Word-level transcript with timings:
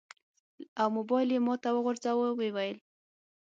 او 0.81 0.87
موبایل 0.97 1.29
یې 1.35 1.39
ماته 1.47 1.69
راوغورځاوه. 1.73 2.27
و 2.33 2.41
یې 2.45 2.51
ویل: 2.55 2.77